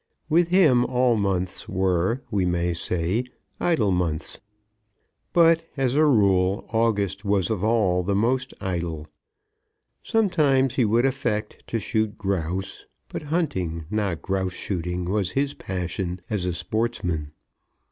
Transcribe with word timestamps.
With 0.29 0.47
him 0.47 0.83
all 0.85 1.15
months 1.15 1.69
were, 1.69 2.23
we 2.31 2.43
may 2.43 2.73
say, 2.73 3.23
idle 3.59 3.91
months; 3.91 4.39
but, 5.31 5.63
as 5.77 5.93
a 5.93 6.05
rule, 6.07 6.65
August 6.69 7.23
was 7.23 7.51
of 7.51 7.63
all 7.63 8.01
the 8.01 8.15
most 8.15 8.51
idle. 8.59 9.05
Sometimes 10.01 10.73
he 10.73 10.85
would 10.85 11.05
affect 11.05 11.67
to 11.67 11.77
shoot 11.79 12.17
grouse, 12.17 12.85
but 13.09 13.21
hunting, 13.21 13.85
not 13.91 14.23
grouse 14.23 14.53
shooting, 14.53 15.05
was 15.05 15.29
his 15.33 15.53
passion 15.53 16.19
as 16.31 16.47
a 16.47 16.53
sportsman. 16.53 17.31